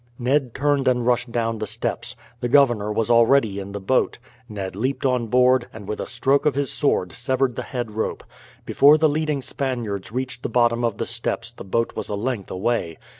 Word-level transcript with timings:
Ned 0.17 0.55
turned 0.55 0.87
and 0.87 1.05
rushed 1.05 1.31
down 1.31 1.59
the 1.59 1.67
steps. 1.67 2.15
The 2.39 2.49
governor 2.49 2.91
was 2.91 3.11
already 3.11 3.59
in 3.59 3.71
the 3.71 3.79
boat. 3.79 4.17
Ned 4.49 4.75
leaped 4.75 5.05
on 5.05 5.27
board, 5.27 5.67
and 5.71 5.87
with 5.87 5.99
a 5.99 6.07
stroke 6.07 6.47
of 6.47 6.55
his 6.55 6.71
sword 6.71 7.11
severed 7.11 7.55
the 7.55 7.61
head 7.61 7.91
rope. 7.91 8.23
Before 8.65 8.97
the 8.97 9.07
leading 9.07 9.43
Spaniards 9.43 10.11
reached 10.11 10.41
the 10.41 10.49
bottom 10.49 10.83
of 10.83 10.97
the 10.97 11.05
steps 11.05 11.51
the 11.51 11.63
boat 11.63 11.95
was 11.95 12.09
a 12.09 12.15
length 12.15 12.49
away. 12.49 12.97